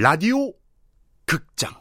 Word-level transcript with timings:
라디오 0.00 0.52
극장. 1.26 1.72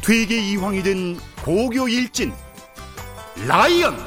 되게 0.00 0.38
이황이 0.52 0.80
된 0.80 1.18
고교 1.44 1.88
일진 1.88 2.32
라이언. 3.48 3.98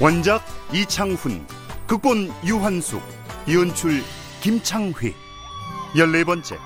원작 0.00 0.44
이창훈 0.72 1.44
극본 1.88 2.32
유한숙 2.44 3.02
연출 3.52 4.00
김창휘. 4.42 5.12
열네 5.96 6.22
번째 6.22 6.56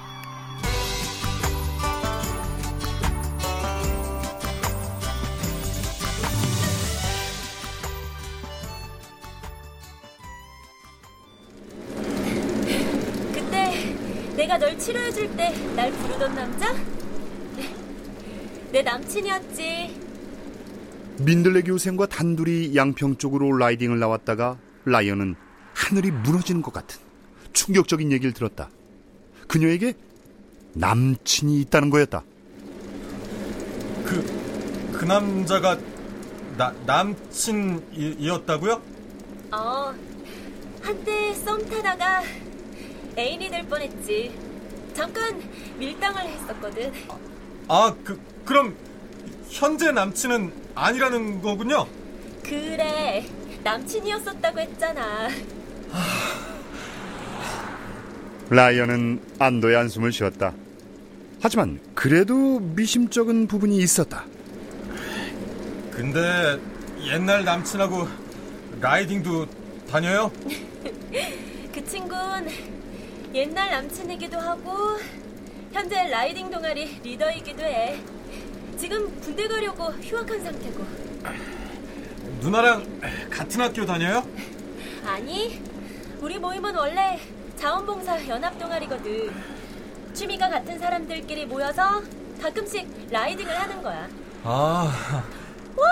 날 15.81 15.91
부르던 15.93 16.35
남자? 16.35 16.75
내 18.71 18.83
남친이었지. 18.83 19.99
민들레 21.21 21.63
교생과 21.63 22.05
단둘이 22.05 22.77
양평 22.77 23.17
쪽으로 23.17 23.57
라이딩을 23.57 23.99
나왔다가 23.99 24.59
라이언은 24.85 25.37
하늘이 25.73 26.11
무너지는 26.11 26.61
것 26.61 26.75
같은 26.75 27.01
충격적인 27.55 28.13
얘기를 28.13 28.35
들었다. 28.35 28.69
그녀에게 29.49 29.95
남친이 30.75 31.59
있다는 31.63 31.89
거였다. 31.89 32.25
그, 34.05 34.93
그 34.93 35.07
남자가 35.07 35.79
나, 36.59 36.75
남친이었다고요? 36.85 38.83
어, 39.53 39.95
한때 40.83 41.33
썸 41.33 41.67
타다가 41.71 42.23
애인이 43.17 43.49
될 43.49 43.67
뻔했지. 43.67 44.50
잠깐 44.95 45.43
밀당을 45.79 46.21
했었거든. 46.23 46.93
아, 47.69 47.95
그, 48.05 48.21
그럼 48.45 48.75
현재 49.49 49.91
남친은 49.93 50.53
아니라는 50.75 51.43
거군요? 51.43 51.87
그래, 52.43 53.27
남친이었었다고 53.63 54.61
했잖아. 54.61 55.29
라이언은 58.51 59.21
안도의 59.39 59.77
한숨을 59.77 60.13
쉬었다. 60.13 60.53
하지만 61.41 61.81
그래도 61.95 62.59
미심쩍은 62.61 63.47
부분이 63.47 63.77
있었다. 63.79 64.25
근데 65.91 66.59
옛날 67.07 67.45
남친하고 67.45 68.09
라이딩도 68.81 69.47
다녀요? 69.91 70.31
그 71.73 71.85
친구는 71.87 72.49
옛날 73.33 73.71
남친이기도 73.71 74.39
하고 74.39 74.99
현재 75.73 76.09
라이딩 76.09 76.51
동아리 76.51 77.01
리더이기도 77.03 77.63
해. 77.63 78.01
지금 78.77 79.21
군대 79.21 79.47
가려고 79.47 79.85
휴학한 79.93 80.43
상태고. 80.43 80.85
누나랑 82.41 83.01
같은 83.31 83.61
학교 83.61 83.85
다녀요? 83.87 84.27
아니, 85.05 85.63
우리 86.21 86.39
모임은 86.39 86.75
원래 86.75 87.21
자원봉사 87.57 88.27
연합 88.29 88.59
동아리거든. 88.59 89.31
취미가 90.13 90.49
같은 90.49 90.79
사람들끼리 90.79 91.47
모여서 91.47 92.03
가끔씩 92.43 92.89
라이딩을 93.11 93.61
하는 93.61 93.83
거야. 93.83 94.09
아, 94.43 95.23
와, 95.77 95.87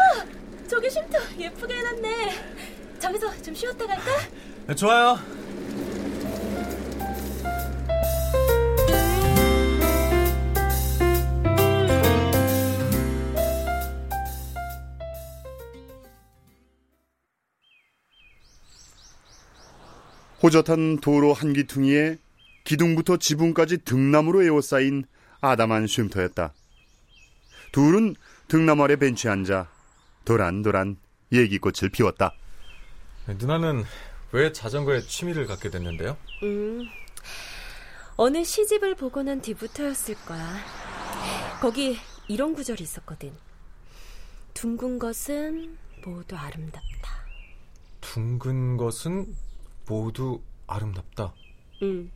저기 0.67 0.91
쉼터 0.91 1.19
예쁘게 1.39 1.75
해놨네. 1.75 2.35
저기서 2.99 3.43
좀 3.43 3.55
쉬었다 3.55 3.87
갈까? 3.87 4.75
좋아요. 4.75 5.19
호젓한 20.43 20.99
도로 21.01 21.33
한 21.33 21.53
기퉁이에 21.53 22.19
기둥부터 22.65 23.17
지붕까지 23.17 23.79
등나무로 23.79 24.43
에워싸인 24.45 25.05
아담한 25.41 25.87
쉼터였다. 25.87 26.53
둘은 27.73 28.15
등나무 28.49 28.85
아래 28.85 28.97
벤치에 28.97 29.31
앉아 29.31 29.69
도란도란 30.25 30.97
얘기꽃을 31.33 31.91
피웠다. 31.91 32.35
누나는 33.27 33.85
왜 34.33 34.53
자전거에 34.53 35.01
취미를 35.03 35.47
갖게 35.47 35.71
됐는데요? 35.71 36.17
음, 36.43 36.87
어느 38.17 38.45
시집을 38.45 38.95
보고 38.95 39.23
난 39.23 39.41
뒤부터였을 39.41 40.15
거야. 40.27 40.57
거기 41.61 41.99
이런 42.29 42.55
구절이 42.55 42.83
있었거든. 42.83 43.33
둥근 44.55 44.99
것은 44.99 45.77
모두 46.05 46.37
아름답다. 46.37 47.11
둥근 48.01 48.77
것은 48.77 49.27
모두 49.89 50.43
아름답다. 50.67 51.33
음, 51.83 52.13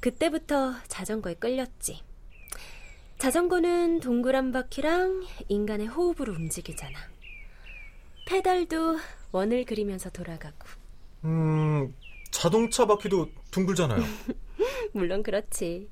그때부터 0.00 0.74
자전거에 0.86 1.34
끌렸지. 1.34 2.02
자전거는 3.18 4.00
동그란 4.00 4.52
바퀴랑 4.52 5.24
인간의 5.48 5.88
호흡으로 5.88 6.32
움직이잖아. 6.34 6.96
페달도 8.28 8.98
원을 9.32 9.64
그리면서 9.64 10.08
돌아가고. 10.10 10.56
음, 11.24 11.94
자동차 12.30 12.86
바퀴도 12.86 13.30
둥글잖아요. 13.50 14.00
물론 14.92 15.22
그렇지. 15.24 15.88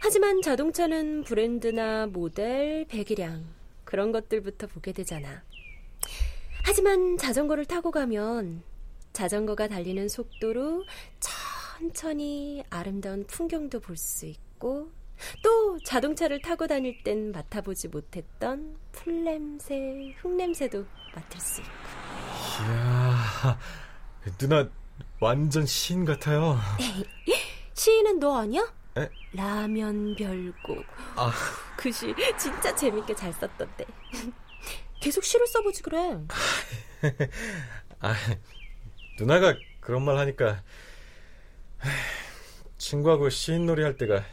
하지만 0.00 0.40
자동차는 0.40 1.24
브랜드나 1.24 2.06
모델, 2.06 2.86
배기량 2.88 3.44
그런 3.84 4.12
것들부터 4.12 4.66
보게 4.68 4.92
되잖아. 4.92 5.42
하지만 6.62 7.18
자전거를 7.18 7.66
타고 7.66 7.90
가면 7.90 8.62
자전거가 9.24 9.68
달리는 9.68 10.06
속도로 10.08 10.84
천천히 11.20 12.62
아름다운 12.68 13.24
풍경도 13.26 13.80
볼 13.80 13.96
수 13.96 14.26
있고 14.26 14.90
또 15.42 15.78
자동차를 15.84 16.42
타고 16.42 16.66
다닐 16.66 17.02
땐 17.04 17.30
맡아보지 17.30 17.86
못했던 17.88 18.76
풀냄새, 18.90 20.16
흙냄새도 20.18 20.84
맡을 21.14 21.40
수 21.40 21.60
있고. 21.60 21.70
이야, 22.66 23.58
누나 24.36 24.68
완전 25.20 25.64
시인 25.64 26.04
같아요. 26.04 26.58
시인은 27.74 28.18
너 28.18 28.36
아니야? 28.36 28.62
에? 28.98 29.08
라면 29.32 30.16
별곡. 30.16 30.84
아, 31.14 31.32
그시 31.76 32.12
진짜 32.36 32.74
재밌게 32.74 33.14
잘 33.14 33.32
썼던데. 33.32 33.86
계속 35.00 35.22
시를 35.22 35.46
써보지 35.46 35.82
그래. 35.82 36.18
아, 38.00 38.14
누나가 39.18 39.54
그런 39.80 40.04
말 40.04 40.16
하니까 40.18 40.62
하, 41.78 41.90
친구하고 42.78 43.30
시인놀이 43.30 43.82
할 43.82 43.96
때가 43.96 44.24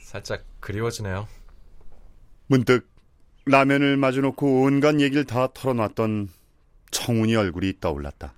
살짝 0.00 0.44
그리워지네요. 0.60 1.28
문득 2.46 2.88
라면을 3.46 3.96
마주놓고 3.96 4.62
온갖 4.62 5.00
얘기를 5.00 5.24
다 5.24 5.48
털어놨던 5.52 6.28
청운이 6.90 7.34
얼굴이 7.36 7.80
떠올랐다. 7.80 8.34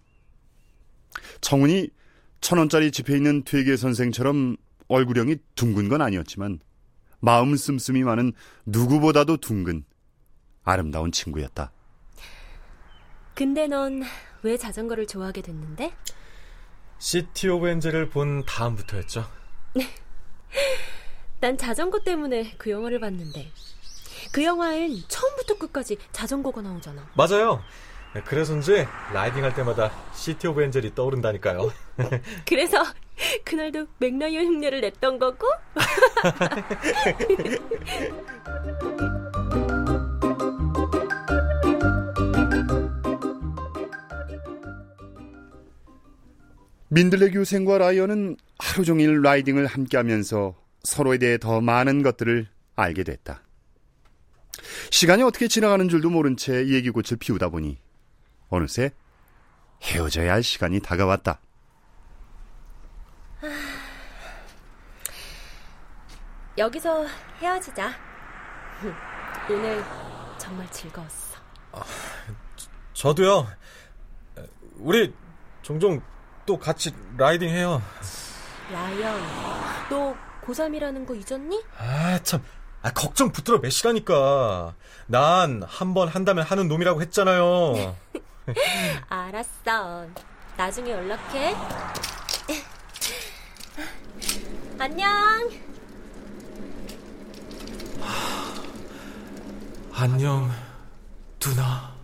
청운이 1.40 1.90
천 2.40 2.58
원짜리 2.58 2.90
지폐에 2.90 3.16
있는 3.16 3.44
퇴계 3.44 3.76
선생처럼 3.76 4.56
얼굴형이 4.88 5.36
둥근 5.54 5.88
건 5.88 6.02
아니었지만 6.02 6.60
마음 7.20 7.54
씀씀이 7.54 8.02
많은 8.02 8.32
누구보다도 8.66 9.36
둥근 9.36 9.84
아름다운 10.64 11.12
친구였다. 11.12 11.72
근데 13.34 13.66
넌 13.66 14.02
왜 14.42 14.56
자전거를 14.56 15.06
좋아하게 15.06 15.42
됐는데? 15.42 15.92
City 16.98 17.48
of 17.48 17.68
Angel을 17.68 18.10
본 18.10 18.44
다음부터였죠. 18.44 19.26
난 21.40 21.56
자전거 21.56 22.00
때문에 22.00 22.54
그 22.58 22.70
영화를 22.70 23.00
봤는데 23.00 23.50
그 24.32 24.44
영화엔 24.44 25.02
처음부터 25.08 25.58
끝까지 25.58 25.96
자전거가 26.12 26.60
나오잖아. 26.62 27.08
맞아요. 27.14 27.62
그래서인지 28.24 28.86
riding 29.12 29.44
할 29.44 29.54
때마다 29.54 29.90
City 30.14 30.48
of 30.48 30.62
Angel이 30.62 30.94
떠오른다니까요. 30.94 31.70
그래서 32.46 32.82
그날도 33.44 33.86
맥라이언 33.98 34.46
흉내를 34.46 34.80
냈던 34.80 35.18
거고? 35.18 35.46
민들레 46.92 47.30
교생과 47.30 47.78
라이언은 47.78 48.36
하루 48.58 48.84
종일 48.84 49.22
riding을 49.22 49.66
함께하면서 49.66 50.56
서로에 50.82 51.18
대해 51.18 51.38
더 51.38 51.60
많은 51.60 52.02
것들을 52.02 52.48
알게 52.74 53.04
됐다. 53.04 53.44
시간이 54.90 55.22
어떻게 55.22 55.46
지나가는 55.46 55.88
줄도 55.88 56.10
모른 56.10 56.36
채 56.36 56.66
얘기꽃을 56.66 57.18
피우다 57.20 57.50
보니 57.50 57.78
어느새 58.48 58.90
헤어져야 59.82 60.32
할 60.32 60.42
시간이 60.42 60.80
다가왔다. 60.80 61.40
여기서 66.58 67.06
헤어지자. 67.40 67.92
오늘 69.48 69.84
정말 70.38 70.68
즐거웠어. 70.72 71.38
아, 71.70 71.82
저도요. 72.94 73.46
우리 74.78 75.14
종종 75.62 76.02
또 76.46 76.58
같이 76.58 76.92
라이딩 77.16 77.48
해요. 77.48 77.82
라이언, 78.72 79.20
너 79.90 80.14
고3이라는 80.46 81.06
거 81.06 81.14
잊었니? 81.14 81.62
아, 81.78 82.18
참. 82.22 82.42
아, 82.82 82.90
걱정 82.92 83.30
붙들어 83.30 83.58
매시라니까. 83.58 84.74
난 85.06 85.62
한 85.64 85.94
번 85.94 86.08
한다면 86.08 86.44
하는 86.44 86.68
놈이라고 86.68 87.00
했잖아요. 87.02 87.94
알았어. 89.08 90.06
나중에 90.56 90.90
연락해. 90.90 91.54
안녕. 94.78 95.08
안녕, 99.92 100.50
누나. 101.38 101.94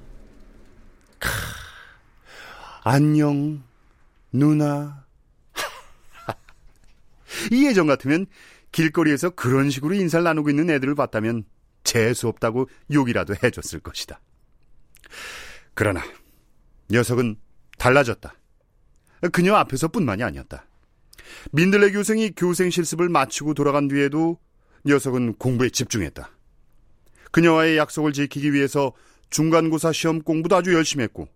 안녕, 2.84 3.62
누나. 4.38 5.06
이 7.50 7.66
예전 7.66 7.86
같으면 7.86 8.26
길거리에서 8.72 9.30
그런 9.30 9.70
식으로 9.70 9.94
인사를 9.94 10.22
나누고 10.22 10.50
있는 10.50 10.70
애들을 10.70 10.94
봤다면 10.94 11.44
재수 11.84 12.28
없다고 12.28 12.68
욕이라도 12.92 13.34
해줬을 13.42 13.80
것이다. 13.80 14.20
그러나 15.74 16.02
녀석은 16.90 17.36
달라졌다. 17.78 18.34
그녀 19.32 19.54
앞에서뿐만이 19.54 20.22
아니었다. 20.22 20.66
민들레 21.52 21.92
교생이 21.92 22.32
교생 22.36 22.70
실습을 22.70 23.08
마치고 23.08 23.54
돌아간 23.54 23.88
뒤에도 23.88 24.38
녀석은 24.84 25.34
공부에 25.34 25.70
집중했다. 25.70 26.30
그녀와의 27.32 27.76
약속을 27.76 28.12
지키기 28.12 28.52
위해서 28.52 28.92
중간고사 29.30 29.92
시험 29.92 30.22
공부도 30.22 30.56
아주 30.56 30.72
열심히 30.74 31.04
했고 31.04 31.28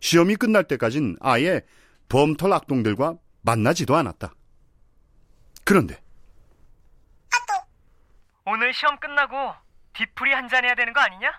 시험이 0.00 0.36
끝날 0.36 0.64
때까진 0.64 1.16
아예 1.20 1.62
범털 2.08 2.52
악동들과 2.52 3.16
만나지도 3.42 3.96
않았다. 3.96 4.34
그런데 5.64 6.00
오늘 8.46 8.72
시험 8.72 8.98
끝나고 8.98 9.36
뒤풀이 9.92 10.32
한 10.32 10.48
잔 10.48 10.64
해야 10.64 10.74
되는 10.74 10.92
거 10.94 11.00
아니냐? 11.00 11.30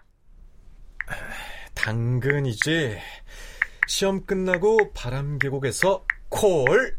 당근이지. 1.73 2.99
시험 3.87 4.25
끝나고 4.25 4.93
바람 4.93 5.39
계곡에서 5.39 6.05
콜. 6.29 6.97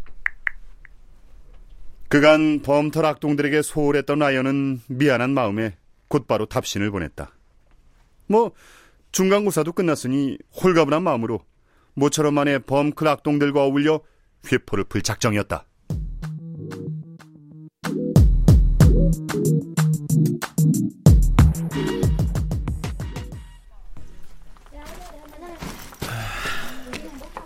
그간 2.08 2.60
범털 2.62 3.04
악동들에게 3.06 3.62
소홀했던 3.62 4.18
라이언은 4.18 4.80
미안한 4.88 5.30
마음에 5.30 5.76
곧바로 6.08 6.46
답신을 6.46 6.90
보냈다. 6.90 7.30
뭐 8.26 8.50
중간고사도 9.12 9.72
끝났으니 9.74 10.38
홀가분한 10.60 11.04
마음으로 11.04 11.44
모처럼 12.00 12.32
만에 12.32 12.58
범클 12.60 13.06
악동들과 13.06 13.62
어울려 13.62 14.00
회포를 14.50 14.84
풀 14.84 15.02
작정이었다. 15.02 15.66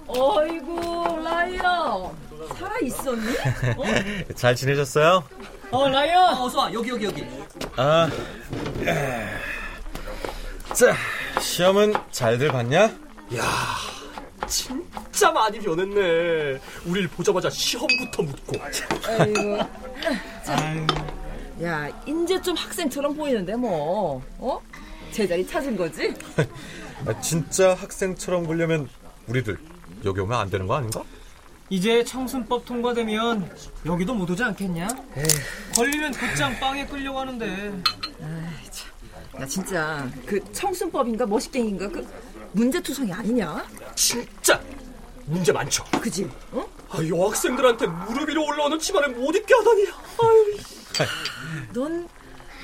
어이구 0.06 1.20
라이언 1.24 2.16
살아 2.56 2.78
있었니? 2.80 3.36
어? 3.76 4.34
잘 4.36 4.54
지내셨어요? 4.54 5.24
어 5.72 5.88
라이언 5.88 6.16
어, 6.16 6.44
어서 6.44 6.58
와 6.60 6.72
여기 6.72 6.90
여기 6.90 7.06
여기. 7.06 7.26
아, 7.76 8.08
자 10.72 10.94
시험은 11.40 11.94
잘들 12.12 12.48
봤냐? 12.52 12.82
야, 12.84 13.42
진짜 14.46 15.30
많이 15.32 15.58
변했네. 15.58 16.60
우릴 16.86 17.08
보자마자 17.08 17.50
시험부터 17.50 18.22
묻고. 18.22 18.52
아이고. 19.06 19.58
자, 20.44 20.86
야, 21.62 21.88
이제 22.06 22.40
좀 22.40 22.56
학생처럼 22.56 23.14
보이는데 23.14 23.56
뭐, 23.56 24.22
어? 24.38 24.60
제자리 25.12 25.46
찾은 25.46 25.76
거지? 25.76 26.12
아, 27.06 27.20
진짜 27.20 27.74
학생처럼 27.74 28.44
보려면 28.44 28.88
우리들 29.26 29.56
여기 30.04 30.20
오면 30.20 30.38
안 30.38 30.50
되는 30.50 30.66
거 30.66 30.74
아닌가? 30.74 31.02
이제 31.70 32.04
청순법 32.04 32.66
통과되면 32.66 33.56
여기도 33.86 34.14
못 34.14 34.28
오지 34.30 34.42
않겠냐? 34.42 34.88
에이. 35.16 35.24
걸리면 35.74 36.12
곧장 36.12 36.58
빵에 36.60 36.86
끌려고 36.86 37.20
하는데. 37.20 37.46
아이, 37.46 38.70
참. 38.70 38.94
야, 39.40 39.46
진짜 39.46 40.08
그 40.26 40.40
청순법인가 40.52 41.26
머시갱인가 41.26 41.88
그 41.88 42.06
문제투성이 42.54 43.12
아니냐? 43.12 43.64
진짜 43.94 44.60
문제 45.26 45.52
많죠. 45.52 45.84
그지? 46.00 46.30
어? 46.52 46.64
아, 46.90 46.98
여학생들한테 47.06 47.86
무릎 47.86 48.28
위로 48.28 48.46
올라오는 48.46 48.78
치마를 48.78 49.10
못 49.10 49.34
입게 49.34 49.54
하다니. 49.54 49.84
아유. 50.22 50.56
넌 51.74 52.08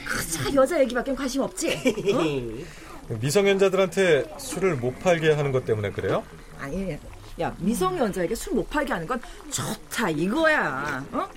그저 0.06 0.54
여자 0.54 0.80
얘기밖에 0.80 1.14
관심 1.14 1.42
없지? 1.42 1.70
어? 2.14 3.14
미성년자들한테 3.20 4.36
술을 4.38 4.76
못 4.76 4.98
팔게 5.00 5.32
하는 5.32 5.50
것 5.50 5.64
때문에 5.64 5.90
그래요? 5.90 6.22
아니, 6.60 6.96
야 7.40 7.54
미성년자에게 7.58 8.34
술 8.36 8.54
못 8.54 8.70
팔게 8.70 8.92
하는 8.92 9.06
건 9.06 9.20
좋다 9.50 10.10
이거야. 10.10 11.04
어? 11.12 11.28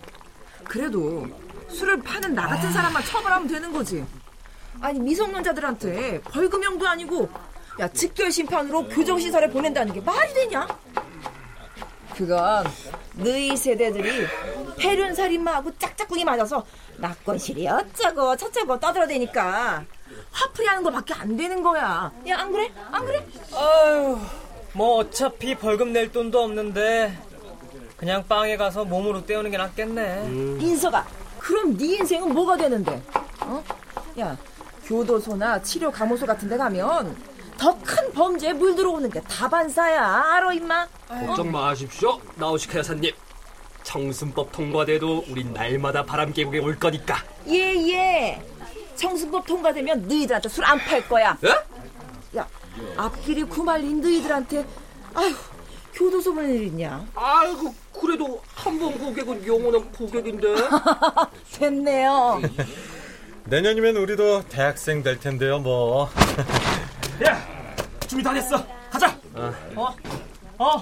그래도 0.64 1.26
술을 1.70 2.02
파는 2.04 2.36
나 2.36 2.48
같은 2.48 2.72
사람만 2.72 3.04
처벌하면 3.06 3.48
되는 3.48 3.72
거지. 3.74 4.06
아니 4.82 5.00
미성년자들한테 5.00 6.22
벌금형도 6.22 6.88
아니고 6.88 7.30
야 7.80 7.88
직결 7.88 8.32
심판으로 8.32 8.88
교정 8.88 9.20
시설에 9.20 9.50
보낸다는 9.50 9.94
게 9.94 10.02
말이 10.02 10.34
되냐? 10.34 10.68
그건 12.16 12.66
너희 13.16 13.58
세대들이 13.58 14.28
해륜살인마하고 14.80 15.72
짝짝꿍이 15.80 16.24
맞아서 16.24 16.64
낙건실이 16.98 17.68
어쩌고 17.68 18.36
저쩌고 18.38 18.80
떠들어대니까 18.80 19.84
화풀이 20.32 20.68
하는 20.68 20.84
거밖에 20.84 21.14
안 21.16 21.36
되는 21.36 21.64
거야. 21.64 22.12
야 22.28 22.38
안 22.38 22.52
그래? 22.52 22.72
안 22.92 23.04
그래? 23.06 23.26
아유, 23.56 24.20
뭐 24.74 24.98
어차피 25.00 25.56
벌금 25.56 25.92
낼 25.92 26.12
돈도 26.12 26.40
없는데 26.44 27.18
그냥 27.98 28.24
빵에 28.28 28.58
가서 28.58 28.86
몸으로 28.86 29.26
때우는 29.26 29.50
게 29.50 29.58
낫겠네. 29.58 30.02
음. 30.28 30.58
인서가 30.62 31.08
그럼 31.40 31.76
네 31.76 31.96
인생은 31.96 32.32
뭐가 32.34 32.56
되는데? 32.58 33.02
어? 33.42 33.64
야 34.20 34.38
교도소나 34.86 35.62
치료 35.64 35.90
감호소 35.92 36.28
같은 36.28 36.48
데 36.48 36.58
가면 36.58 37.16
더 37.58 37.78
큰 37.84 38.12
범죄에 38.14 38.54
물 38.54 38.76
들어오는 38.76 39.10
게 39.10 39.22
다반사야. 39.22 40.02
알아 40.36 40.54
임마? 40.54 40.88
걱정 41.28 41.52
마십시오 41.52 42.20
나오시카 42.36 42.80
여사님. 42.80 43.12
청순법 43.84 44.52
통과돼도 44.52 45.26
우린 45.30 45.54
날마다 45.54 46.04
바람 46.04 46.32
계곡에 46.34 46.60
올 46.60 46.78
거니까. 46.80 47.18
예예 47.48 47.90
예. 47.92 48.42
청순법 48.96 49.46
통과되면 49.46 50.08
너희들한테 50.08 50.48
술 50.50 50.64
안 50.66 50.78
팔 50.80 51.08
거야. 51.10 51.38
예? 51.44 52.38
야 52.40 52.48
앞길이 52.98 53.44
구말린 53.44 54.02
너희들한테 54.02 54.66
아휴 55.14 55.34
교도소 55.94 56.34
보낼 56.34 56.56
일 56.56 56.64
있냐? 56.68 57.06
아이고 57.16 57.74
그래도 58.00 58.42
한 58.56 58.80
번 58.80 58.98
고객은 58.98 59.46
영원한 59.46 59.92
고객인데. 59.92 60.48
됐네요. 61.54 62.42
내년이면 63.46 63.98
우리도 63.98 64.44
대학생 64.48 65.04
될 65.04 65.20
텐데요 65.20 65.60
뭐 65.60 66.10
야 67.26 67.76
준비 68.08 68.24
다 68.24 68.34
됐어 68.34 68.66
가자 68.90 69.18
어? 69.76 69.96
어? 70.58 70.78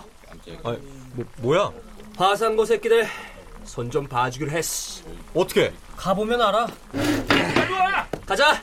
아, 0.64 0.78
뭐, 1.14 1.26
뭐야? 1.42 1.72
화상고 2.18 2.66
새끼들 2.66 3.06
손 3.64 3.90
좀 3.92 4.08
봐주기로 4.08 4.52
했어 4.52 5.04
어떻게? 5.36 5.72
가보면 5.96 6.42
알아. 6.42 6.68
가자 8.26 8.62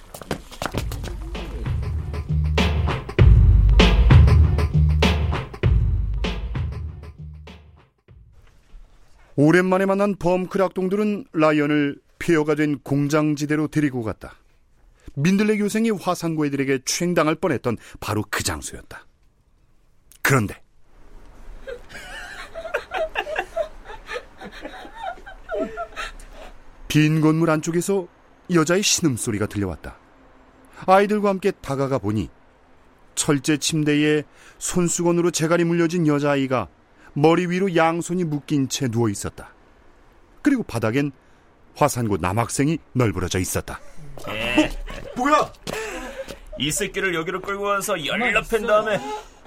오랜만에 9.37 9.87
만난 9.87 10.17
범클 10.17 10.61
악동들은 10.63 11.27
라이언을 11.33 11.97
폐허가 12.19 12.55
된 12.57 12.79
공장지대로 12.81 13.69
데리고 13.69 14.03
갔다. 14.03 14.35
민들레 15.19 15.57
교생이 15.57 15.91
화산고 15.91 16.47
애들에게 16.47 16.81
추행당할 16.85 17.35
뻔했던 17.35 17.77
바로 17.99 18.25
그 18.31 18.45
장소였다. 18.45 19.05
그런데 20.23 20.63
빈 26.87 27.21
건물 27.21 27.51
안쪽에서 27.51 28.07
여자의 28.53 28.83
신음소리가 28.83 29.47
들려왔다. 29.47 29.99
아이들과 30.87 31.31
함께 31.31 31.51
다가가 31.51 31.99
보니 31.99 32.31
철제 33.15 33.57
침대에 33.57 34.23
손수건으로 34.59 35.33
재갈이 35.33 35.65
물려진 35.65 36.07
여자아이가 36.07 36.69
머리 37.15 37.47
위로 37.47 37.75
양손이 37.75 38.23
묶인 38.23 38.69
채 38.69 38.87
누워 38.87 39.09
있었다. 39.09 39.53
그리고 40.43 40.63
바닥엔 40.63 41.11
화산고 41.75 42.19
남학생이 42.19 42.79
널브러져 42.93 43.41
있었다. 43.41 43.81
뭐야? 45.19 45.53
이 46.59 46.71
새끼를 46.71 47.15
여기로 47.15 47.41
끌고 47.41 47.65
와서 47.65 47.95
팬 48.49 48.67
다음에 48.67 49.01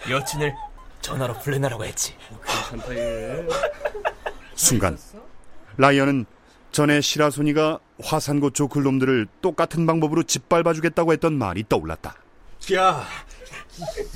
여친을 0.09 0.53
전화로 1.01 1.39
불러내라고 1.39 1.85
했지. 1.85 2.15
순간 4.55 4.97
라이언은 5.77 6.25
전에 6.71 7.01
시라소니가 7.01 7.79
화산고 8.03 8.51
쪽 8.51 8.71
글놈들을 8.71 9.27
똑같은 9.41 9.85
방법으로 9.85 10.23
짓밟아주겠다고 10.23 11.13
했던 11.13 11.33
말이 11.33 11.63
떠올랐다. 11.67 12.15
야, 12.73 13.05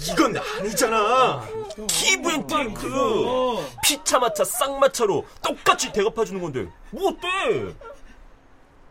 이건 0.10 0.36
아니잖아. 0.38 1.42
기브앤 1.88 2.48
테이크 2.48 3.66
피차 3.84 4.20
마차 4.20 4.44
쌍마차로 4.44 5.26
똑같이 5.42 5.92
대갚아주는 5.92 6.42
건데 6.42 6.68
뭐 6.92 7.10
어때? 7.10 7.74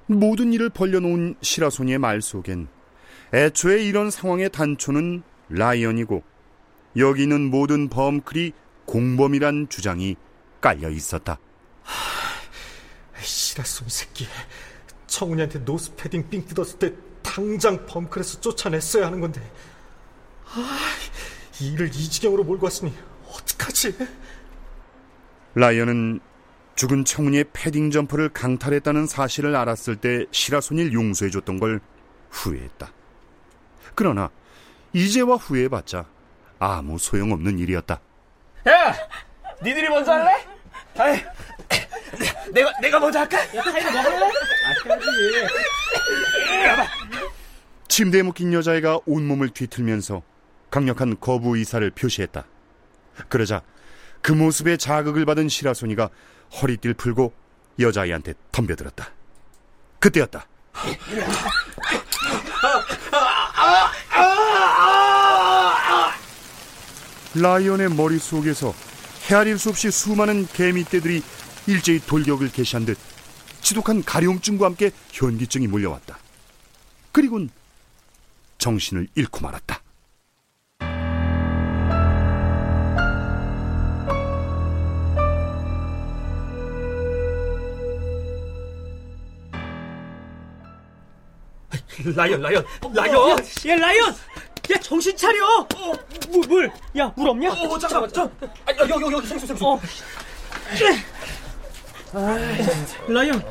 모든 0.07 0.53
일을 0.53 0.69
벌려놓은 0.69 1.37
시라소니의 1.41 1.99
말 1.99 2.21
속엔 2.21 2.69
애초에 3.33 3.83
이런 3.83 4.11
상황의 4.11 4.51
단초는 4.51 5.23
라이언이고 5.49 6.23
여기 6.97 7.23
있는 7.23 7.51
모든 7.51 7.89
범클이 7.89 8.53
공범이란 8.87 9.69
주장이 9.69 10.17
깔려 10.61 10.91
있었다. 10.91 11.39
시라손 13.21 13.89
새끼. 13.89 14.27
청훈이한테 15.07 15.61
노스 15.61 15.95
패딩 15.97 16.29
삥 16.29 16.47
뜯었을 16.47 16.79
때 16.79 16.93
당장 17.23 17.87
범클에서 17.87 18.41
쫓아냈어야 18.41 19.07
하는 19.07 19.21
건데. 19.21 19.41
아, 20.47 20.79
이 21.61 21.73
일을 21.73 21.89
이 21.89 21.93
지경으로 21.93 22.45
몰고 22.45 22.67
왔으니 22.67 22.93
어떡하지? 23.29 23.97
라이언은 25.55 26.21
죽은 26.75 27.05
청운이의 27.05 27.47
패딩 27.53 27.91
점퍼를 27.91 28.31
강탈했다는 28.31 29.07
사실을 29.07 29.55
알았을 29.55 29.97
때 29.97 30.27
스라소니를 30.31 30.93
용서해줬던 30.93 31.61
걸 31.61 31.81
후회했다. 32.31 32.93
그러나 33.95 34.31
이제와 34.93 35.37
후회해봤자 35.37 36.07
아무 36.59 36.99
소용없는 36.99 37.59
일이었다. 37.59 38.01
야, 38.69 38.95
니들이 39.63 39.89
먼저 39.89 40.13
할래? 40.13 40.47
아이, 40.97 41.21
내가 42.53 42.73
내가 42.81 42.99
먼저 42.99 43.21
할까? 43.21 43.39
침대에 47.89 48.23
묶인 48.23 48.53
여자애가 48.53 49.01
온몸을 49.07 49.51
뒤틀면서 49.51 50.23
강력한 50.71 51.21
거부 51.21 51.57
의사를 51.57 51.89
표시했다. 51.91 52.45
그러자 53.29 53.63
그 54.23 54.33
모습에 54.33 54.77
자극을 54.77 55.25
받은 55.25 55.49
시라소니가 55.49 56.11
허리띠를 56.61 56.95
풀고 56.95 57.33
여자아이한테 57.79 58.35
덤벼들었다. 58.53 59.11
그때였다. 59.99 60.47
라이언의 67.35 67.91
머릿속에서 67.91 68.75
헤아릴 69.29 69.59
수 69.59 69.71
없이 69.71 69.91
수많은 69.91 70.47
개미떼들이 70.47 71.23
일제히 71.67 71.99
돌격을 71.99 72.53
개시한 72.53 72.85
듯 72.85 72.99
지독한 73.61 74.05
가려움증과 74.05 74.67
함께 74.67 74.91
현기증이 75.11 75.67
몰려왔다. 75.67 76.19
그리곤 77.13 77.49
정신을 78.59 79.09
잃고 79.15 79.41
말았다. 79.41 79.84
라이언, 92.05 92.41
라이언, 92.43 92.65
라이언! 92.93 93.39
야 93.69 93.77
라이언! 93.77 94.09
야 94.73 94.79
정신 94.81 95.17
차려! 95.17 95.67
물 96.31 96.47
물! 96.49 96.73
야 96.97 97.13
물 97.17 97.29
없냐? 97.29 97.53
어, 97.53 97.79
잠깐만, 97.79 98.11
저, 98.13 98.25
아, 98.25 98.73
여기, 98.81 98.91
여기, 98.93 99.13
여기, 99.15 99.27
생수, 99.27 99.47
생수. 99.47 99.65
어. 99.67 99.81
라이언 103.09 103.43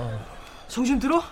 정신 0.67 0.99
들어? 0.99 1.23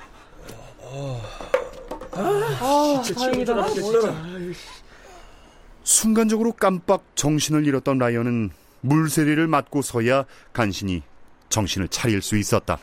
순간적으로 5.84 6.52
깜빡 6.54 7.04
정신을 7.16 7.66
잃었던 7.68 7.98
라이언은 7.98 8.52
물세리를 8.82 9.48
맞고서야 9.48 10.26
간신히 10.54 11.04
정신을 11.50 11.88
차릴 11.90 12.22
수 12.22 12.38
있었다. 12.38 12.80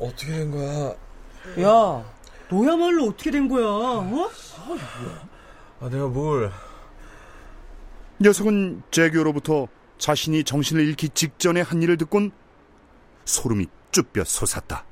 어떻게 0.00 0.26
된 0.32 0.50
거야? 0.50 0.94
야 1.60 2.04
너야말로 2.48 3.06
어떻게 3.06 3.30
된 3.30 3.48
거야? 3.48 3.64
어? 3.66 4.30
아, 5.80 5.88
내가 5.88 6.06
뭘? 6.06 6.52
녀석은 8.20 8.82
제교로부터 8.90 9.66
자신이 9.98 10.44
정신을 10.44 10.86
잃기 10.86 11.08
직전에 11.08 11.60
한 11.60 11.82
일을 11.82 11.96
듣곤 11.96 12.30
소름이 13.24 13.66
쭈뼛 13.90 14.26
솟았다. 14.26 14.84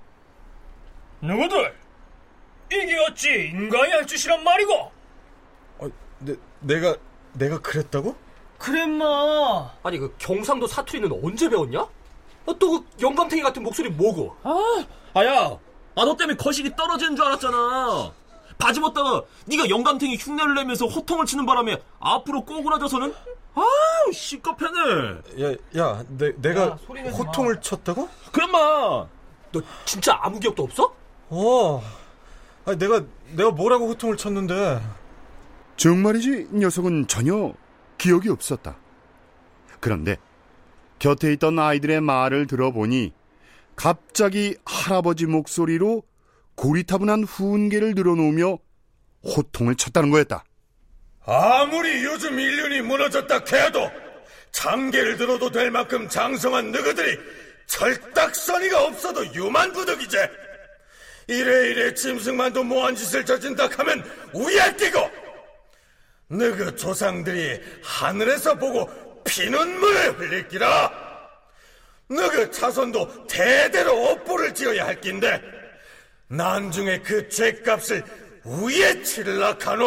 누구들? 1.21 1.75
이게 2.73 2.97
어찌 3.09 3.29
인간이 3.49 3.93
할 3.93 4.07
짓이란 4.07 4.43
말이고? 4.43 4.93
아, 5.81 5.91
내, 6.21 6.35
내가 6.61 6.97
내가 7.33 7.61
그랬다고? 7.61 8.17
그래 8.59 8.87
마 8.87 9.73
아니, 9.83 9.99
그 9.99 10.15
경상도 10.19 10.67
사투리는 10.67 11.11
언제 11.25 11.49
배웠냐? 11.49 11.81
어, 11.81 12.59
또그 12.59 12.87
영감탱이 13.01 13.43
같은 13.43 13.63
목소리 13.63 13.89
뭐고? 13.91 14.37
아야, 15.15 15.59
아 16.01 16.05
너 16.07 16.17
때문에 16.17 16.37
거식이 16.37 16.75
떨어지는 16.77 17.15
줄 17.15 17.27
알았잖아. 17.27 18.13
바지 18.59 18.81
벗다가 18.81 19.23
네가 19.47 19.69
영감탱이 19.69 20.17
흉내를 20.17 20.55
내면서 20.55 20.87
호통을 20.87 21.27
치는 21.27 21.45
바람에 21.45 21.83
앞으로 21.99 22.45
꼬그라져서는 22.45 23.13
아우 23.55 24.13
시커패네. 24.13 24.79
야, 25.43 25.55
야, 25.77 26.05
내, 26.09 26.33
내가 26.37 26.63
야, 26.63 26.79
내지 26.95 27.11
마. 27.11 27.17
호통을 27.17 27.61
쳤다고? 27.61 28.09
그럼 28.33 28.53
마. 28.53 28.59
너 29.53 29.61
진짜 29.85 30.19
아무 30.23 30.41
기억도 30.41 30.63
없어? 30.63 30.95
어. 31.29 31.83
아니, 32.65 32.79
내가 32.79 33.03
내가 33.33 33.51
뭐라고 33.51 33.89
호통을 33.89 34.17
쳤는데? 34.17 34.81
정말이지 35.77 36.49
녀석은 36.53 37.09
전혀 37.09 37.53
기억이 37.99 38.31
없었다. 38.31 38.77
그런데 39.81 40.17
곁에 40.99 41.33
있던 41.35 41.59
아이들의 41.59 42.01
말을 42.01 42.47
들어보니 42.47 43.13
갑자기 43.81 44.59
할아버지 44.67 45.25
목소리로 45.25 46.03
고리타분한 46.55 47.25
후운계를 47.25 47.95
늘어놓으며 47.95 48.59
호통을 49.25 49.75
쳤다는 49.75 50.11
거였다. 50.11 50.45
아무리 51.25 52.05
요즘 52.05 52.39
인륜이 52.39 52.83
무너졌다 52.83 53.43
해도 53.57 53.91
참개를 54.53 55.17
들어도 55.17 55.51
될 55.51 55.71
만큼 55.71 56.07
장성한 56.11 56.73
너희들이 56.73 57.19
철딱서니가 57.69 58.85
없어도 58.85 59.25
유만부덕이제 59.33 60.31
이래 61.29 61.71
이래 61.71 61.95
짐승만도 61.95 62.63
뭐한 62.63 62.95
짓을 62.95 63.25
저진다 63.25 63.67
하면 63.79 64.05
우야할 64.35 64.77
끼고 64.77 65.11
너희 66.29 66.77
조상들이 66.77 67.63
하늘에서 67.83 68.57
보고 68.57 68.91
피눈물을 69.25 70.19
흘릴기라 70.19 71.10
너희 72.11 72.51
자손도 72.51 73.27
대대로 73.29 74.09
업보를 74.09 74.53
지어야 74.53 74.87
할 74.87 75.01
낀데 75.01 75.41
난중에 76.27 76.99
그 77.01 77.29
죄값을 77.29 78.05
우에 78.45 79.03
치를라카노? 79.03 79.87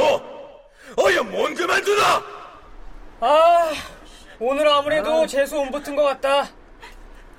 어여 1.00 1.24
뭔 1.24 1.54
그만두나? 1.54 2.24
아 3.20 3.72
오늘 4.40 4.68
아무래도 4.68 5.28
재수 5.28 5.58
온 5.58 5.70
붙은 5.70 5.96
것 5.96 6.04
같다. 6.04 6.50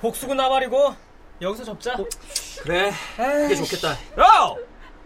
복수고 0.01 0.35
나발이고 0.35 0.95
여기서 1.41 1.65
접자. 1.65 1.97
그래, 2.63 2.93
이게 3.47 3.55
좋겠다. 3.57 3.91
야, 4.21 4.55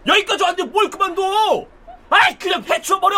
여기까지 0.05 0.43
왔는데 0.43 0.71
뭘 0.71 0.89
그만둬? 0.89 1.67
아이 2.09 2.37
그냥 2.37 2.63
해치워버려. 2.63 3.17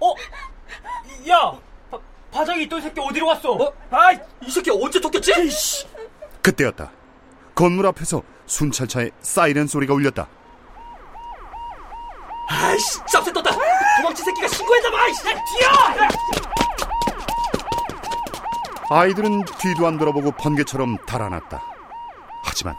어? 0.00 0.14
야 1.30 1.58
바, 2.36 2.40
바닥에 2.40 2.62
있던 2.64 2.82
새끼 2.82 3.00
어디로 3.00 3.26
갔어? 3.28 3.52
어? 3.52 3.72
아이, 3.90 4.18
이 4.46 4.50
새끼 4.50 4.70
언제 4.70 5.00
톡겠지? 5.00 5.32
그때였다. 6.42 6.92
건물 7.54 7.86
앞에서 7.86 8.22
순찰차의 8.44 9.12
사이렌 9.22 9.66
소리가 9.66 9.94
울렸다. 9.94 10.28
아이씨, 12.48 13.00
짭새 13.10 13.32
떴다. 13.32 13.50
도망친 13.96 14.24
새끼가 14.24 14.48
신고했나봐. 14.48 15.02
아이씨, 15.02 15.22
뛰어! 15.24 15.70
아이들은 18.90 19.44
뒤도 19.58 19.86
안 19.86 19.98
돌아보고 19.98 20.32
번개처럼 20.32 20.98
달아났다. 21.06 21.62
하지만 22.44 22.76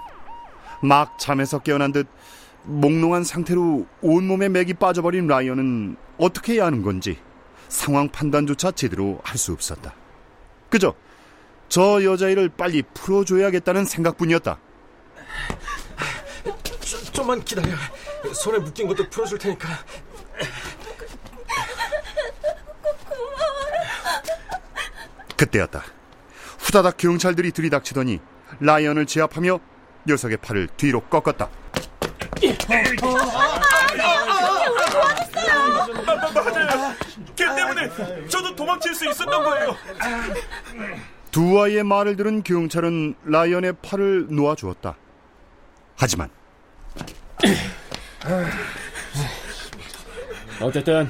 막 0.82 1.18
잠에서 1.18 1.60
깨어난 1.60 1.92
듯 1.92 2.08
몽롱한 2.64 3.24
상태로 3.24 3.88
온몸에 4.02 4.50
맥이 4.50 4.76
빠져버린 4.76 5.28
라이언은 5.28 5.98
어떻게 6.18 6.54
해야 6.54 6.66
하는 6.68 6.82
건지 6.84 7.20
상황 7.70 8.10
판단조차 8.10 8.72
제대로 8.72 9.20
할 9.24 9.38
수 9.38 9.52
없었다. 9.54 9.94
그저 10.70 10.96
저 11.70 12.04
여자애를 12.04 12.50
빨리 12.50 12.82
풀어줘야겠다는 12.94 13.86
생각뿐이었다. 13.86 14.58
좀, 16.64 17.00
좀만 17.12 17.44
기다려. 17.44 17.70
손에 18.34 18.58
묶인 18.60 18.88
것도 18.88 19.10
풀어줄 19.10 19.38
테니까. 19.38 19.68
그때였다. 25.36 25.84
후다닥 26.60 26.98
경찰들이 26.98 27.52
들이닥치더니 27.52 28.20
라이언을 28.60 29.06
제압하며 29.06 29.60
녀석의 30.08 30.38
팔을 30.38 30.68
뒤로 30.78 31.02
꺾었다. 31.02 31.50
걔 37.36 37.46
때문에 37.56 38.28
저도 38.28 38.56
도망칠 38.56 38.94
수 38.96 39.10
있었던 39.10 39.44
거예요. 39.44 39.76
두 41.32 41.62
아이의 41.62 41.84
말을 41.84 42.16
들은 42.16 42.44
경찰은 42.44 43.16
라이언의 43.26 43.74
팔을 43.82 44.28
놓아주었다. 44.30 44.96
하지만 45.96 46.30
어쨌든 50.62 51.10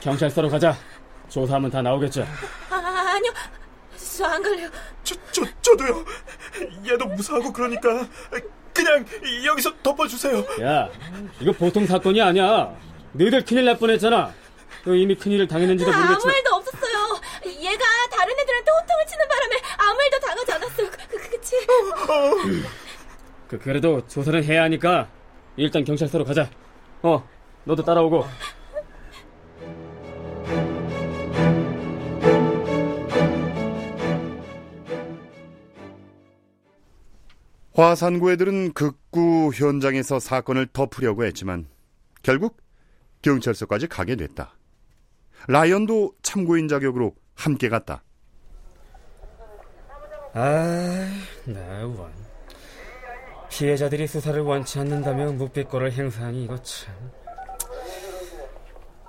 경찰서로 0.00 0.48
가자. 0.48 0.76
조사하면 1.28 1.70
다 1.70 1.80
나오겠죠. 1.80 2.26
아, 2.70 2.74
아니요. 3.14 3.32
저 3.96 4.24
안 4.26 4.42
갈래요. 4.42 4.68
저, 5.04 5.14
저, 5.30 5.42
저도요. 5.62 6.04
얘도 6.86 7.06
무사하고 7.06 7.52
그러니까 7.52 8.06
그냥 8.74 9.04
여기서 9.44 9.72
덮어주세요. 9.82 10.38
야, 10.62 10.88
이거 11.40 11.52
보통 11.52 11.86
사건이 11.86 12.20
아니야. 12.20 12.74
너희들 13.12 13.44
큰일 13.44 13.64
날 13.64 13.78
뻔했잖아. 13.78 14.32
너 14.84 14.94
이미 14.94 15.14
큰일을 15.14 15.46
당했는지도 15.48 15.90
아, 15.90 15.94
아무 15.94 16.04
모르겠지만. 16.06 16.36
일도 16.36 16.54
없었어요. 16.54 17.20
얘가 17.46 17.84
다른 18.10 18.32
애들한테 18.38 18.70
호통을 18.70 19.06
치는 19.06 19.28
바람에 19.28 19.56
아무 19.78 20.02
일도 20.02 20.20
당하지 20.20 20.52
않았어요. 20.52 20.90
그, 20.90 21.06
그, 21.08 21.30
그치? 21.30 21.56
그, 23.48 23.58
그래도 23.58 24.06
조사는 24.06 24.42
해야 24.44 24.62
하니까 24.64 25.08
일단 25.56 25.84
경찰서로 25.84 26.24
가자. 26.24 26.48
어, 27.02 27.28
너도 27.64 27.82
따라오고. 27.84 28.24
화산구 37.74 38.32
애들은 38.32 38.72
극구 38.72 39.52
현장에서 39.54 40.18
사건을 40.20 40.66
덮으려고 40.72 41.24
했지만 41.24 41.66
결국 42.22 42.58
경찰서까지 43.22 43.86
가게 43.86 44.16
됐다. 44.16 44.54
라이언도 45.48 46.14
참고인 46.22 46.68
자격으로 46.68 47.14
함께 47.34 47.68
갔다. 47.68 48.02
아, 50.32 51.08
나 51.44 51.86
원. 51.86 52.12
피해자들이 53.50 54.06
수사를 54.06 54.40
원치 54.42 54.78
않는다면 54.78 55.38
묵비권을 55.38 55.92
행사하니 55.92 56.44
이거 56.44 56.56
참. 56.62 56.94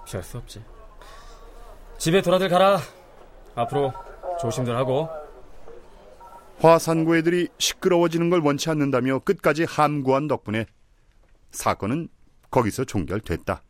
피할 0.05 0.23
수 0.23 0.37
없지. 0.37 0.63
집에 1.97 2.21
돌아들 2.21 2.49
가라. 2.49 2.79
앞으로 3.55 3.93
조심들 4.41 4.75
하고. 4.75 5.07
화산구 6.59 7.17
애들이 7.17 7.47
시끄러워지는 7.57 8.29
걸 8.29 8.41
원치 8.41 8.69
않는다며 8.69 9.19
끝까지 9.19 9.63
함구한 9.63 10.27
덕분에 10.27 10.65
사건은 11.51 12.07
거기서 12.49 12.85
종결됐다. 12.85 13.61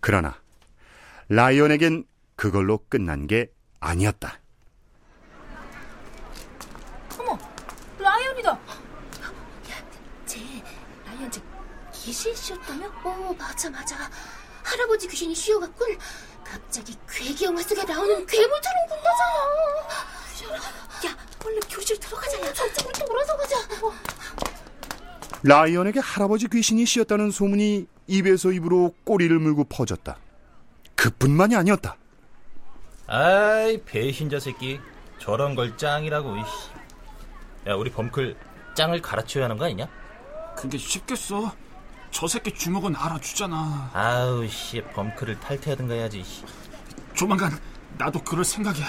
그러나 0.00 0.43
라이언에겐 1.28 2.04
그걸로 2.36 2.78
끝난 2.88 3.26
게 3.26 3.50
아니었다. 3.80 4.40
어머, 7.18 7.38
라이언이다. 7.98 8.58
쟤 10.26 10.40
라이언 11.06 11.30
쟤 11.30 11.40
귀신 11.92 12.34
씌웠다며? 12.34 12.86
어 13.04 13.34
맞아 13.38 13.70
맞아 13.70 14.10
할아버지 14.62 15.06
귀신이 15.06 15.34
씌워갔군 15.34 15.98
갑자기 16.42 16.96
괴기 17.08 17.44
영화 17.44 17.62
속에 17.62 17.84
나오는 17.84 18.26
괴물처럼 18.26 18.88
군다잖아 18.88 20.56
야 21.06 21.16
얼른 21.44 21.60
교실 21.70 21.98
들어가자 22.00 22.40
야 22.40 22.52
저쪽으로 22.52 23.06
돌아서 23.06 23.36
가자 23.36 23.56
어. 23.86 23.92
라이언에게 25.42 26.00
할아버지 26.00 26.48
귀신이 26.48 26.86
씌었다는 26.86 27.30
소문이 27.30 27.86
입에서 28.06 28.50
입으로 28.50 28.94
꼬리를 29.04 29.38
물고 29.38 29.64
퍼졌다. 29.64 30.16
그뿐만이 30.96 31.56
아니었다. 31.56 31.96
아이 33.06 33.82
배신자 33.84 34.38
새끼 34.40 34.80
저런 35.18 35.54
걸 35.54 35.76
짱이라고 35.76 36.36
이씨. 36.36 36.70
야 37.68 37.74
우리 37.74 37.90
범클 37.90 38.36
짱을 38.74 39.02
갈아치워야 39.02 39.46
하는 39.46 39.56
거 39.58 39.66
아니냐? 39.66 39.86
그게 40.56 40.78
쉽겠어. 40.78 41.52
저 42.10 42.26
새끼 42.28 42.52
주먹은 42.54 42.94
알아주잖아. 42.96 43.90
아우 43.92 44.46
씨 44.48 44.80
범클을 44.82 45.40
탈퇴하든가 45.40 45.94
해야지 45.94 46.22
씨. 46.22 46.44
조만간 47.14 47.52
나도 47.98 48.22
그럴 48.22 48.44
생각이야. 48.44 48.86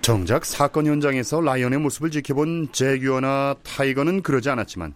정작 0.00 0.44
사건 0.44 0.86
현장에서 0.86 1.40
라이언의 1.40 1.80
모습을 1.80 2.10
지켜본 2.10 2.72
제규어나 2.72 3.56
타이거는 3.64 4.22
그러지 4.22 4.48
않았지만 4.50 4.94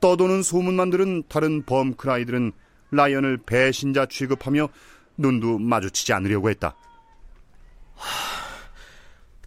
떠도는 0.00 0.42
소문만 0.42 0.90
들은 0.90 1.24
다른 1.28 1.64
범크라이들은 1.64 2.52
라이언을 2.92 3.38
배신자 3.38 4.06
취급하며 4.06 4.68
눈도 5.16 5.58
마주치지 5.58 6.12
않으려고 6.12 6.50
했다. 6.50 6.76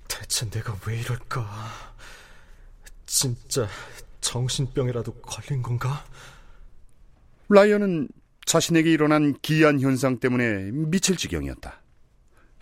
대체 0.08 0.50
내가 0.50 0.78
왜 0.86 1.00
이럴까? 1.00 1.48
진짜 3.06 3.68
정신병이라도 4.22 5.14
걸린 5.22 5.62
건가? 5.62 6.04
라이언은 7.50 8.10
자신에게 8.46 8.92
일어난 8.92 9.34
기이한 9.42 9.80
현상 9.80 10.20
때문에 10.20 10.72
미칠 10.72 11.16
지경이었다. 11.16 11.82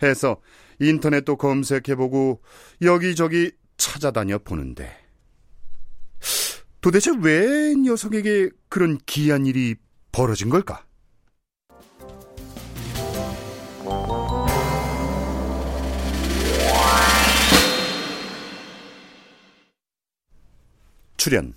해서 0.02 0.40
인터넷도 0.80 1.36
검색해보고 1.36 2.42
여기저기 2.82 3.52
찾아다녀 3.76 4.38
보는데 4.38 4.94
도대체 6.80 7.12
왜 7.22 7.74
녀석에게 7.74 8.50
그런 8.68 8.98
기이한 9.06 9.46
일이 9.46 9.76
벌어진 10.14 10.48
걸까? 10.48 10.86
출연 21.16 21.52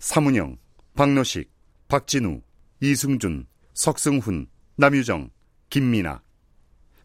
사문영, 0.00 0.56
박노식, 0.96 1.48
박진우, 1.86 2.42
이승준, 2.80 3.46
석승훈, 3.74 4.48
남유정, 4.74 5.30
김미나 5.70 6.20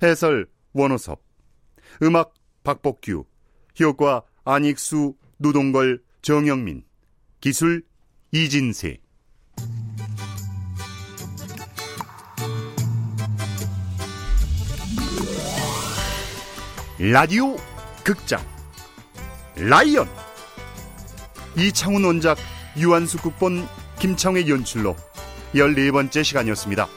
해설 0.01 0.49
원호섭. 0.73 1.21
음악 2.01 2.33
박복규. 2.63 3.25
효과 3.79 4.23
안익수, 4.43 5.15
노동걸, 5.37 6.01
정영민. 6.23 6.83
기술 7.41 7.83
이진세 8.31 8.97
라디오 17.01 17.55
극장 18.03 18.41
라이언 19.55 20.05
이창훈 21.55 22.03
원작 22.03 22.37
유한수 22.75 23.19
국본 23.19 23.65
김창회 23.99 24.45
연출로 24.45 24.97
14번째 25.55 26.21
시간이었습니다. 26.25 26.89